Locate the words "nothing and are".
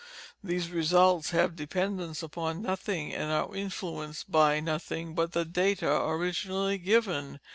2.63-3.55